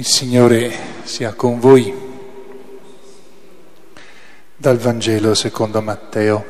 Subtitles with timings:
[0.00, 1.94] Il Signore sia con voi.
[4.56, 6.44] Dal Vangelo secondo Matteo.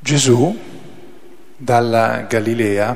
[0.00, 0.54] Gesù
[1.56, 2.94] dalla Galilea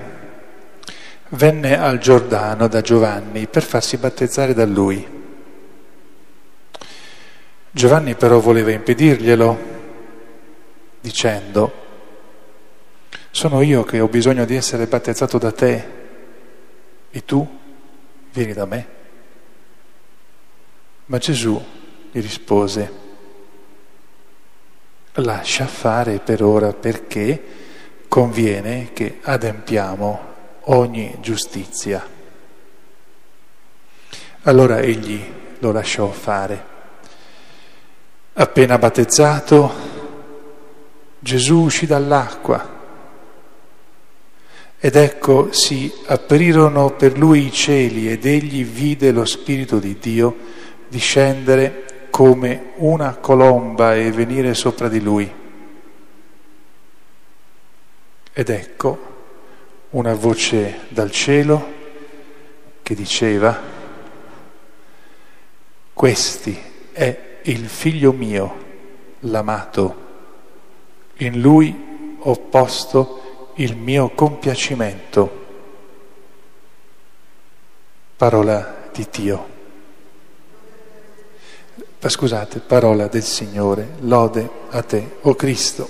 [1.28, 5.08] venne al Giordano da Giovanni per farsi battezzare da lui.
[7.70, 9.58] Giovanni però voleva impedirglielo,
[11.00, 11.83] dicendo,
[13.34, 15.88] sono io che ho bisogno di essere battezzato da te
[17.10, 17.44] e tu
[18.32, 18.86] vieni da me.
[21.06, 21.60] Ma Gesù
[22.12, 22.92] gli rispose,
[25.14, 27.42] lascia fare per ora perché
[28.06, 30.20] conviene che adempiamo
[30.66, 32.06] ogni giustizia.
[34.42, 35.20] Allora egli
[35.58, 36.64] lo lasciò fare.
[38.34, 39.72] Appena battezzato,
[41.18, 42.73] Gesù uscì dall'acqua
[44.84, 50.36] ed ecco si aprirono per lui i cieli ed egli vide lo Spirito di Dio
[50.88, 55.32] discendere come una colomba e venire sopra di lui.
[58.30, 58.98] Ed ecco
[59.92, 61.72] una voce dal cielo
[62.82, 63.58] che diceva,
[65.94, 66.60] questi
[66.92, 68.56] è il figlio mio,
[69.20, 69.96] l'amato,
[71.16, 73.23] in lui ho posto
[73.56, 75.42] il mio compiacimento.
[78.16, 79.52] Parola di Dio.
[82.06, 85.88] Scusate, parola del Signore, lode a te, o oh Cristo.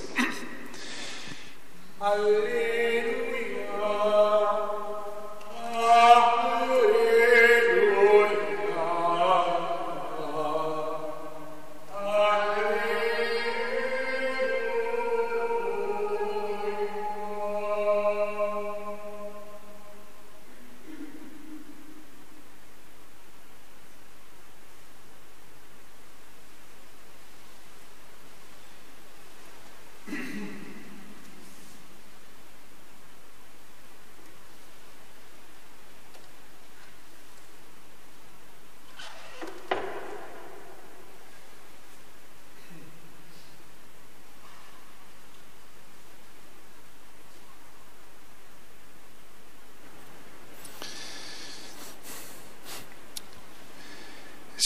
[1.99, 2.84] Alleluia.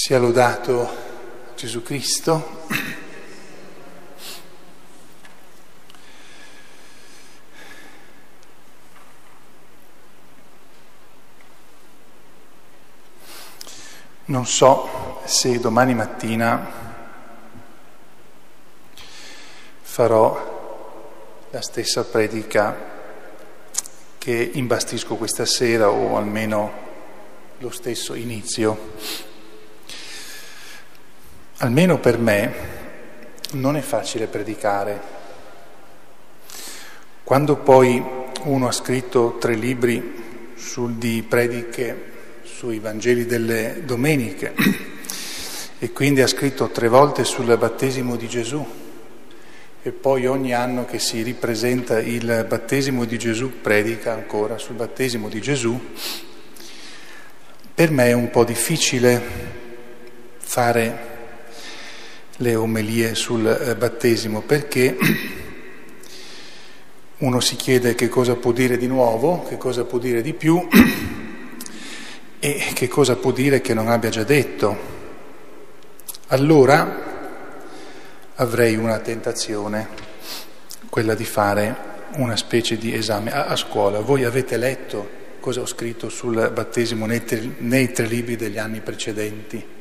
[0.08, 0.88] Sia lodato
[1.54, 2.64] Gesù Cristo.
[14.24, 16.72] Non so se domani mattina
[19.82, 22.74] farò la stessa predica
[24.16, 26.72] che imbastisco questa sera o almeno
[27.58, 29.26] lo stesso inizio
[31.58, 32.52] almeno per me,
[33.52, 35.16] non è facile predicare.
[37.24, 38.02] Quando poi
[38.44, 42.06] uno ha scritto tre libri sul, di prediche
[42.42, 44.54] sui Vangeli delle Domeniche
[45.78, 48.66] e quindi ha scritto tre volte sul battesimo di Gesù
[49.82, 55.28] e poi ogni anno che si ripresenta il battesimo di Gesù predica ancora sul battesimo
[55.28, 55.78] di Gesù,
[57.74, 59.22] per me è un po' difficile
[60.38, 61.07] fare
[62.40, 64.96] le omelie sul eh, battesimo perché
[67.18, 70.68] uno si chiede che cosa può dire di nuovo, che cosa può dire di più
[72.38, 74.96] e che cosa può dire che non abbia già detto.
[76.28, 77.06] Allora
[78.36, 79.88] avrei una tentazione,
[80.88, 84.00] quella di fare una specie di esame a, a scuola.
[84.00, 87.22] Voi avete letto cosa ho scritto sul battesimo nei
[87.58, 89.77] nei tre libri degli anni precedenti?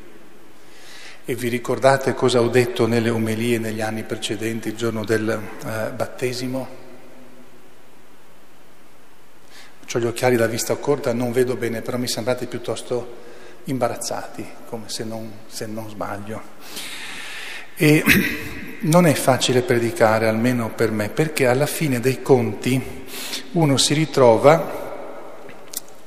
[1.30, 5.92] E vi ricordate cosa ho detto nelle omelie negli anni precedenti, il giorno del eh,
[5.92, 6.68] battesimo?
[9.94, 13.16] Ho gli occhiali da vista corta, non vedo bene, però mi sembrate piuttosto
[13.66, 16.42] imbarazzati, come se non, se non sbaglio.
[17.76, 18.06] E
[18.88, 22.82] non è facile predicare, almeno per me, perché alla fine dei conti
[23.52, 24.86] uno si ritrova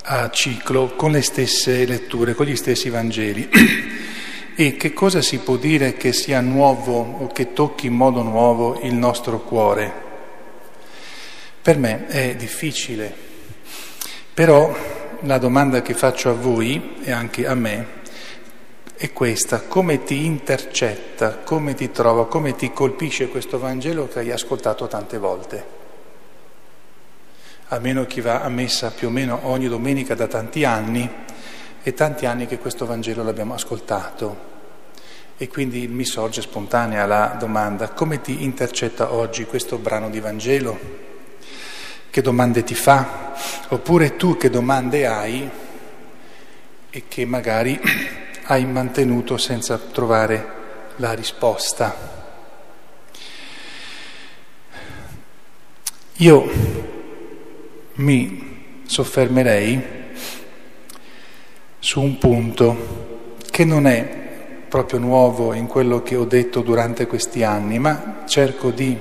[0.02, 3.50] a ciclo con le stesse letture, con gli stessi Vangeli.
[4.60, 8.78] E che cosa si può dire che sia nuovo o che tocchi in modo nuovo
[8.82, 9.90] il nostro cuore?
[11.62, 13.10] Per me è difficile,
[14.34, 14.70] però
[15.20, 17.86] la domanda che faccio a voi e anche a me
[18.98, 24.30] è questa, come ti intercetta, come ti trova, come ti colpisce questo Vangelo che hai
[24.30, 25.78] ascoltato tante volte?
[27.72, 31.08] almeno chi va a messa più o meno ogni domenica da tanti anni,
[31.82, 34.48] e tanti anni che questo Vangelo l'abbiamo ascoltato.
[35.36, 40.78] E quindi mi sorge spontanea la domanda, come ti intercetta oggi questo brano di Vangelo?
[42.10, 43.32] Che domande ti fa?
[43.68, 45.48] Oppure tu che domande hai
[46.90, 47.80] e che magari
[48.44, 50.58] hai mantenuto senza trovare
[50.96, 52.18] la risposta?
[56.16, 56.50] Io
[57.94, 59.99] mi soffermerei
[61.90, 64.04] su un punto che non è
[64.68, 68.96] proprio nuovo in quello che ho detto durante questi anni, ma cerco di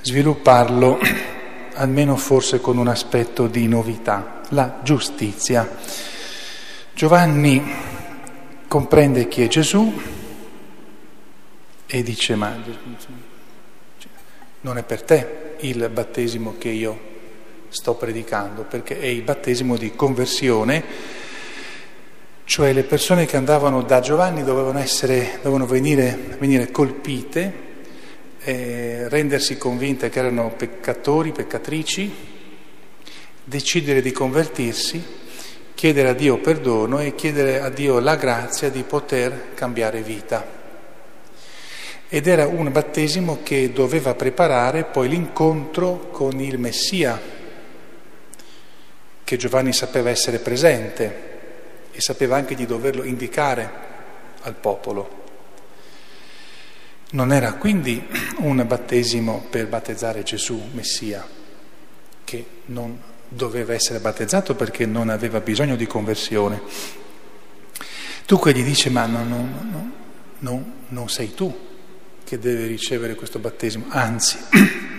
[0.00, 1.00] svilupparlo
[1.74, 5.68] almeno forse con un aspetto di novità, la giustizia.
[6.94, 7.60] Giovanni
[8.68, 9.92] comprende chi è Gesù
[11.86, 12.56] e dice ma
[14.60, 17.00] non è per te il battesimo che io
[17.68, 21.18] sto predicando, perché è il battesimo di conversione
[22.50, 27.52] cioè le persone che andavano da Giovanni dovevano, essere, dovevano venire, venire, colpite,
[28.40, 32.12] eh, rendersi convinte che erano peccatori, peccatrici,
[33.44, 35.00] decidere di convertirsi,
[35.76, 40.44] chiedere a Dio perdono e chiedere a Dio la grazia di poter cambiare vita.
[42.08, 47.16] Ed era un battesimo che doveva preparare poi l'incontro con il Messia,
[49.22, 51.29] che Giovanni sapeva essere presente
[51.92, 53.70] e sapeva anche di doverlo indicare
[54.42, 55.18] al popolo.
[57.12, 58.06] Non era quindi
[58.38, 61.26] un battesimo per battezzare Gesù, Messia,
[62.24, 62.98] che non
[63.28, 66.60] doveva essere battezzato perché non aveva bisogno di conversione.
[68.26, 69.92] Dunque gli dice, ma no, no, no,
[70.38, 71.68] no, non sei tu
[72.22, 74.38] che deve ricevere questo battesimo, anzi.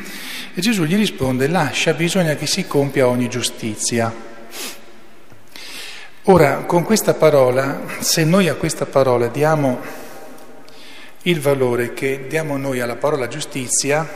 [0.53, 4.13] E Gesù gli risponde, lascia, bisogna che si compia ogni giustizia.
[6.25, 9.79] Ora, con questa parola, se noi a questa parola diamo
[11.23, 14.07] il valore che diamo noi alla parola giustizia,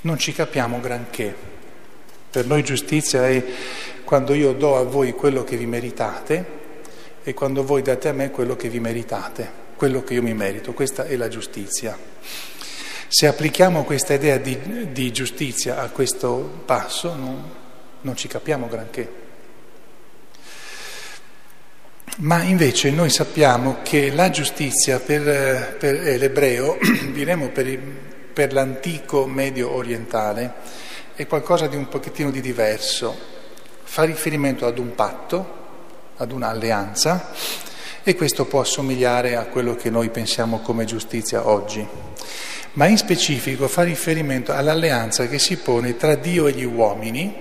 [0.00, 1.34] non ci capiamo granché.
[2.30, 3.44] Per noi giustizia è
[4.04, 6.46] quando io do a voi quello che vi meritate
[7.22, 10.72] e quando voi date a me quello che vi meritate, quello che io mi merito.
[10.72, 11.94] Questa è la giustizia.
[13.06, 17.50] Se applichiamo questa idea di, di giustizia a questo passo, non,
[18.00, 19.27] non ci capiamo granché.
[22.20, 26.76] Ma invece noi sappiamo che la giustizia per, per l'ebreo,
[27.14, 27.78] diremo per,
[28.32, 30.54] per l'antico medio orientale,
[31.14, 33.16] è qualcosa di un pochettino di diverso.
[33.84, 35.56] Fa riferimento ad un patto,
[36.16, 37.30] ad un'alleanza,
[38.02, 41.86] e questo può assomigliare a quello che noi pensiamo come giustizia oggi.
[42.72, 47.32] Ma in specifico fa riferimento all'alleanza che si pone tra Dio e gli uomini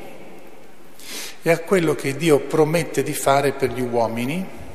[1.42, 4.66] e a quello che Dio promette di fare per gli uomini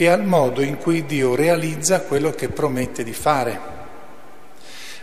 [0.00, 3.60] e al modo in cui Dio realizza quello che promette di fare.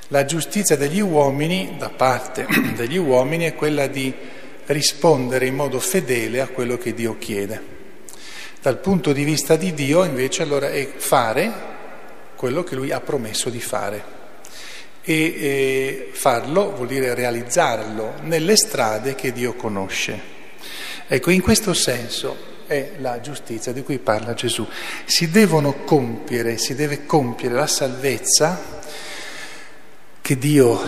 [0.07, 4.13] La giustizia degli uomini, da parte degli uomini, è quella di
[4.67, 7.73] rispondere in modo fedele a quello che Dio chiede.
[8.61, 11.51] Dal punto di vista di Dio, invece, allora è fare
[12.37, 14.13] quello che Lui ha promesso di fare.
[15.01, 20.33] E, e farlo vuol dire realizzarlo nelle strade che Dio conosce.
[21.05, 24.65] Ecco, in questo senso è la giustizia di cui parla Gesù.
[25.05, 28.59] Si devono compiere, si deve compiere la salvezza
[30.21, 30.81] che Dio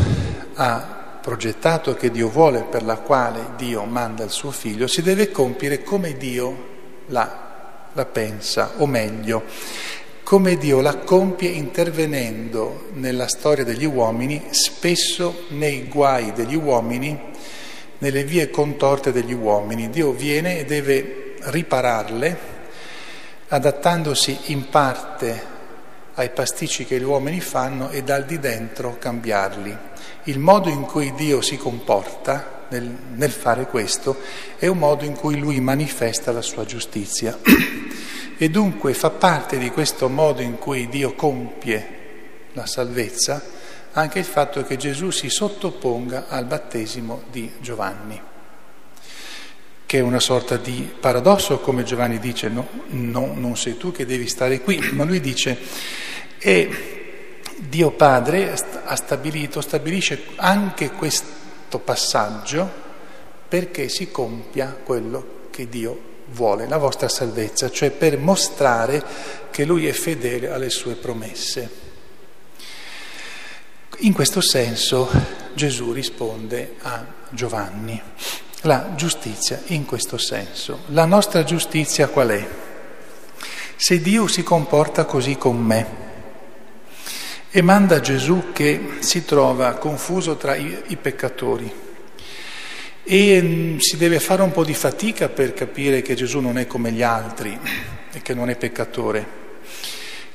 [0.55, 5.29] ha progettato, che Dio vuole, per la quale Dio manda il suo figlio, si deve
[5.29, 6.65] compiere come Dio
[7.07, 9.43] la, la pensa, o meglio,
[10.23, 17.17] come Dio la compie intervenendo nella storia degli uomini, spesso nei guai degli uomini,
[17.99, 19.89] nelle vie contorte degli uomini.
[19.89, 22.55] Dio viene e deve ripararle
[23.49, 25.55] adattandosi in parte
[26.15, 29.77] ai pasticci che gli uomini fanno e dal di dentro cambiarli.
[30.23, 34.17] Il modo in cui Dio si comporta nel, nel fare questo
[34.57, 37.37] è un modo in cui Lui manifesta la sua giustizia.
[38.37, 41.95] e dunque fa parte di questo modo in cui Dio compie
[42.53, 43.55] la salvezza
[43.93, 48.35] anche il fatto che Gesù si sottoponga al battesimo di Giovanni
[49.87, 54.05] che è una sorta di paradosso, come Giovanni dice, no, no, non sei tu che
[54.05, 55.57] devi stare qui, ma lui dice,
[56.37, 58.51] e Dio Padre
[58.83, 62.69] ha stabilito, stabilisce anche questo passaggio
[63.47, 69.01] perché si compia quello che Dio vuole, la vostra salvezza, cioè per mostrare
[69.49, 71.85] che Lui è fedele alle sue promesse.
[73.99, 75.09] In questo senso
[75.53, 78.01] Gesù risponde a Giovanni.
[78.61, 80.79] La giustizia in questo senso.
[80.87, 82.47] La nostra giustizia qual è?
[83.75, 86.05] Se Dio si comporta così con me
[87.51, 91.71] e manda Gesù che si trova confuso tra i, i peccatori
[93.03, 96.67] e mm, si deve fare un po' di fatica per capire che Gesù non è
[96.67, 97.57] come gli altri
[98.11, 99.45] e che non è peccatore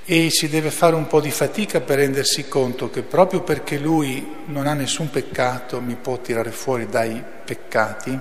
[0.05, 4.43] e si deve fare un po' di fatica per rendersi conto che proprio perché lui
[4.47, 8.19] non ha nessun peccato mi può tirare fuori dai peccati,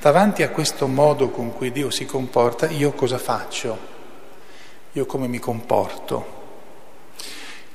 [0.00, 3.90] davanti a questo modo con cui Dio si comporta, io cosa faccio?
[4.92, 6.40] Io come mi comporto?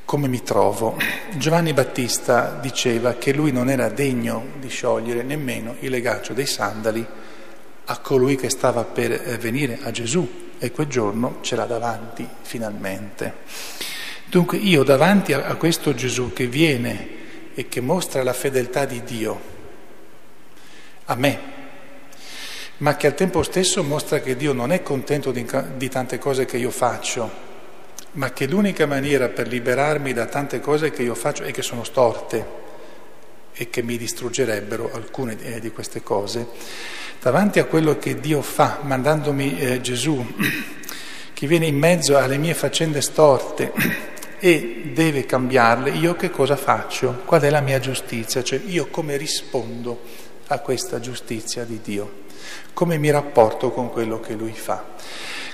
[0.04, 0.98] Come mi trovo?
[1.36, 7.06] Giovanni Battista diceva che lui non era degno di sciogliere nemmeno il legaccio dei sandali
[7.90, 12.28] a colui che stava per eh, venire a Gesù e quel giorno ce l'ha davanti
[12.42, 13.34] finalmente.
[14.26, 17.16] Dunque io davanti a questo Gesù che viene
[17.54, 19.56] e che mostra la fedeltà di Dio
[21.06, 21.40] a me,
[22.78, 25.46] ma che al tempo stesso mostra che Dio non è contento di,
[25.78, 27.46] di tante cose che io faccio,
[28.14, 31.86] ma che l'unica maniera per liberarmi da tante cose che io faccio e che sono
[31.86, 32.66] storte
[33.54, 36.46] e che mi distruggerebbero alcune eh, di queste cose,
[37.22, 40.26] davanti a quello che Dio fa, mandandomi eh, Gesù,
[41.34, 43.72] che viene in mezzo alle mie faccende storte
[44.40, 47.22] e deve cambiarle, io che cosa faccio?
[47.26, 48.44] Qual è la mia giustizia?
[48.44, 50.02] Cioè io come rispondo
[50.48, 52.26] a questa giustizia di Dio?
[52.74, 54.86] Come mi rapporto con quello che Lui fa?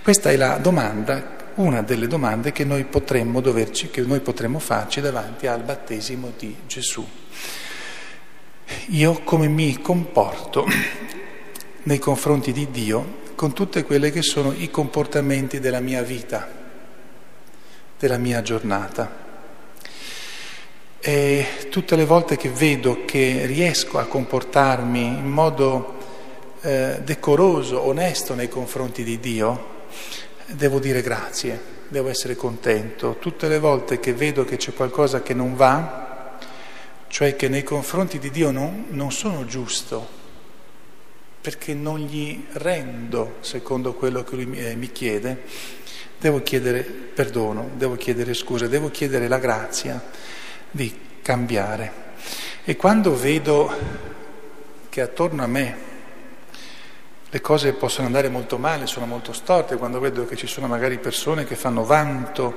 [0.01, 5.01] Questa è la domanda una delle domande che noi potremmo, doverci, che noi potremmo farci
[5.01, 7.05] davanti al battesimo di Gesù.
[8.88, 10.65] Io come mi comporto
[11.84, 16.48] nei confronti di Dio con tutte quelle che sono i comportamenti della mia vita,
[18.00, 19.22] della mia giornata.
[21.00, 25.98] E tutte le volte che vedo che riesco a comportarmi in modo
[26.62, 29.72] eh, decoroso, onesto nei confronti di Dio,
[30.46, 31.60] devo dire grazie,
[31.90, 33.18] devo essere contento.
[33.20, 36.38] Tutte le volte che vedo che c'è qualcosa che non va,
[37.08, 40.22] cioè che nei confronti di Dio non, non sono giusto,
[41.44, 45.44] perché non gli rendo secondo quello che lui mi, eh, mi chiede,
[46.18, 50.02] devo chiedere perdono, devo chiedere scusa, devo chiedere la grazia
[50.72, 51.92] di cambiare.
[52.64, 53.70] E quando vedo
[54.88, 55.78] che attorno a me
[57.30, 60.98] le cose possono andare molto male, sono molto storte, quando vedo che ci sono magari
[60.98, 62.56] persone che fanno vanto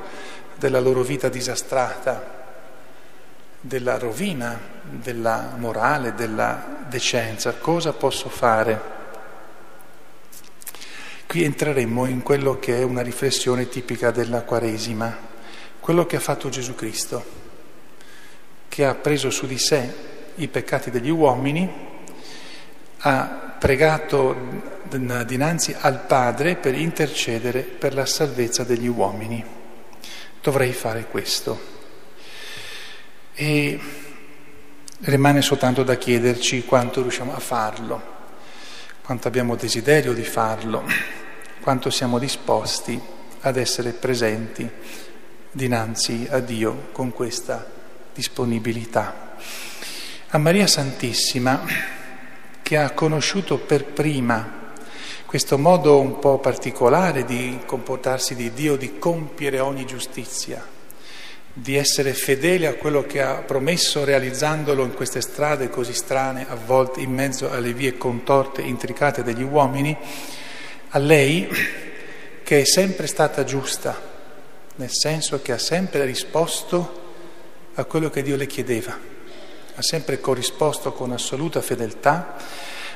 [0.55, 2.46] della loro vita disastrata,
[3.67, 8.95] della rovina, della morale, della decenza, cosa posso fare?
[11.27, 15.17] Qui entreremmo in quello che è una riflessione tipica della Quaresima,
[15.81, 17.25] quello che ha fatto Gesù Cristo,
[18.69, 19.93] che ha preso su di sé
[20.37, 21.69] i peccati degli uomini,
[22.99, 29.45] ha pregato dinanzi al Padre per intercedere per la salvezza degli uomini.
[30.41, 31.75] Dovrei fare questo.
[33.39, 33.79] E
[35.01, 38.03] rimane soltanto da chiederci quanto riusciamo a farlo,
[39.03, 40.83] quanto abbiamo desiderio di farlo,
[41.61, 42.99] quanto siamo disposti
[43.41, 44.67] ad essere presenti
[45.51, 47.71] dinanzi a Dio con questa
[48.15, 49.37] disponibilità.
[50.29, 51.63] A Maria Santissima
[52.63, 54.73] che ha conosciuto per prima
[55.27, 60.75] questo modo un po' particolare di comportarsi di Dio, di compiere ogni giustizia,
[61.59, 66.55] di essere fedele a quello che ha promesso realizzandolo in queste strade così strane, a
[66.55, 69.97] volte in mezzo alle vie contorte intricate degli uomini,
[70.91, 71.49] a lei
[72.43, 73.99] che è sempre stata giusta,
[74.77, 77.05] nel senso che ha sempre risposto
[77.75, 79.15] a quello che Dio le chiedeva
[79.77, 82.37] ha sempre corrisposto con assoluta fedeltà,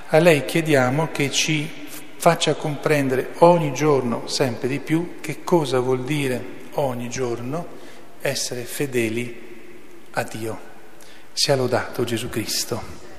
[0.08, 6.04] a lei chiediamo che ci faccia comprendere ogni giorno sempre di più che cosa vuol
[6.04, 6.42] dire
[6.74, 7.78] ogni giorno
[8.20, 9.48] essere fedeli
[10.12, 10.68] a Dio.
[11.32, 13.09] Sia lodato Gesù Cristo.